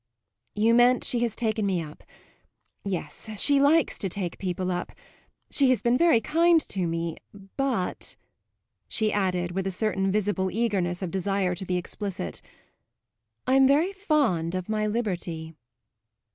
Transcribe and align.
"You 0.55 0.73
meant 0.73 1.03
she 1.03 1.19
has 1.19 1.35
taken 1.35 1.63
me 1.63 1.79
up. 1.79 2.03
Yes; 2.83 3.39
she 3.39 3.61
likes 3.61 3.99
to 3.99 4.09
take 4.09 4.39
people 4.39 4.71
up. 4.71 4.93
She 5.51 5.69
has 5.69 5.83
been 5.83 5.95
very 5.95 6.19
kind 6.19 6.59
to 6.59 6.87
me; 6.87 7.17
but," 7.55 8.15
she 8.87 9.13
added 9.13 9.51
with 9.51 9.67
a 9.67 9.71
certain 9.71 10.11
visible 10.11 10.49
eagerness 10.49 11.03
of 11.03 11.11
desire 11.11 11.53
to 11.53 11.65
be 11.67 11.77
explicit, 11.77 12.41
"I'm 13.45 13.67
very 13.67 13.93
fond 13.93 14.55
of 14.55 14.67
my 14.67 14.87
liberty." 14.87 15.53